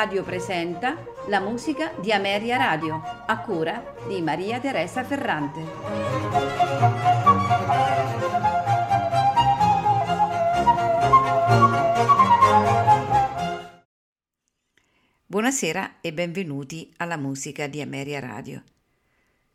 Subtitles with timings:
[0.00, 0.96] Radio presenta
[1.26, 5.60] la musica di Ameria Radio, a cura di Maria Teresa Ferrante.
[15.26, 18.64] Buonasera e benvenuti alla musica di Ameria Radio.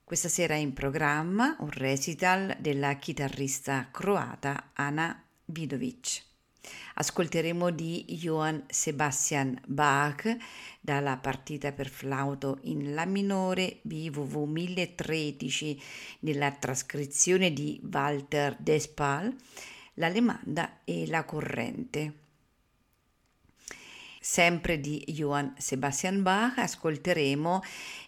[0.03, 6.34] Questa sera in programma un recital della chitarrista croata Ana Vidovic.
[6.95, 10.35] Ascolteremo di Johann Sebastian Bach
[10.79, 15.81] dalla partita per flauto in La minore BWV 1013
[16.19, 19.35] nella trascrizione di Walter Despal,
[19.95, 22.24] l'Alemanda e la corrente.
[24.27, 27.61] Sempre di Johann Sebastian Bach ascolteremo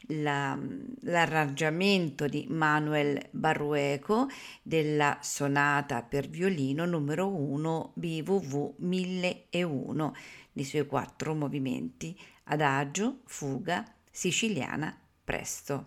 [0.08, 0.58] la,
[1.02, 4.28] l'arrangiamento di Manuel Barrueco
[4.64, 10.16] della sonata per violino numero 1 BWV 1001
[10.54, 15.86] nei suoi quattro movimenti adagio, fuga, siciliana, presto.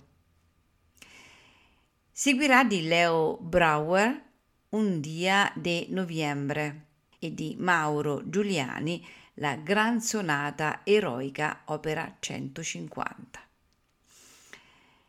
[2.12, 4.28] Seguirà di Leo Brauer
[4.68, 6.86] Un dia de novembre
[7.18, 9.04] e di Mauro Giuliani
[9.40, 13.40] la Gran Sonata Eroica Opera 150.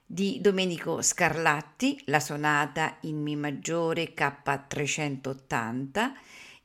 [0.05, 6.11] Di Domenico Scarlatti la sonata in Mi maggiore K380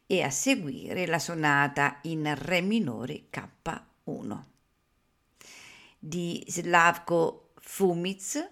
[0.07, 4.43] e a seguire la sonata in Re minore K1.
[5.99, 8.49] Di Slavko Fumic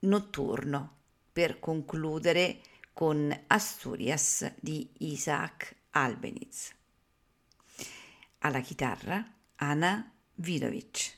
[0.00, 0.96] Notturno
[1.30, 2.60] per concludere
[2.94, 6.76] con Asturias di Isaac Albeniz.
[8.40, 9.24] Alla chitarra
[9.56, 11.17] Ana Vidovic.